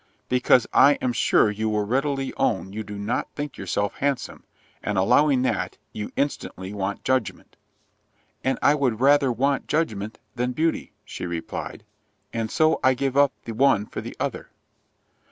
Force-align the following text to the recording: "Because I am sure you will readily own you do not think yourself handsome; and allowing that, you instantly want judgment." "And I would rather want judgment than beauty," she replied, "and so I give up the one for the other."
"Because 0.29 0.65
I 0.73 0.93
am 0.93 1.13
sure 1.13 1.51
you 1.51 1.69
will 1.69 1.85
readily 1.85 2.33
own 2.35 2.73
you 2.73 2.81
do 2.81 2.97
not 2.97 3.29
think 3.35 3.55
yourself 3.55 3.97
handsome; 3.97 4.45
and 4.81 4.97
allowing 4.97 5.43
that, 5.43 5.77
you 5.93 6.09
instantly 6.15 6.73
want 6.73 7.03
judgment." 7.03 7.55
"And 8.43 8.57
I 8.63 8.73
would 8.73 8.99
rather 8.99 9.31
want 9.31 9.67
judgment 9.67 10.17
than 10.35 10.53
beauty," 10.53 10.93
she 11.05 11.27
replied, 11.27 11.83
"and 12.33 12.49
so 12.49 12.79
I 12.83 12.95
give 12.95 13.15
up 13.15 13.31
the 13.45 13.53
one 13.53 13.85
for 13.85 14.01
the 14.01 14.17
other." 14.19 14.49